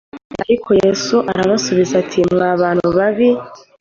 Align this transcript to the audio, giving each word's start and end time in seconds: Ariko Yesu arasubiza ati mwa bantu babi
Ariko 0.43 0.69
Yesu 0.83 1.15
arasubiza 1.39 1.93
ati 2.03 2.19
mwa 2.33 2.49
bantu 2.61 2.87
babi 2.97 3.29